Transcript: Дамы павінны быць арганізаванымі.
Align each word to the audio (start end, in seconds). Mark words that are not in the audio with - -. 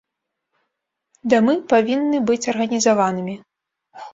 Дамы 1.33 1.53
павінны 1.73 2.25
быць 2.31 2.49
арганізаванымі. 2.55 3.35